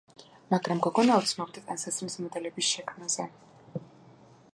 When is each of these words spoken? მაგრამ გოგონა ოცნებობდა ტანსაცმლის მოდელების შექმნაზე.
მაგრამ 0.53 0.79
გოგონა 0.85 1.17
ოცნებობდა 1.23 1.63
ტანსაცმლის 1.67 2.15
მოდელების 2.23 2.71
შექმნაზე. 2.73 3.29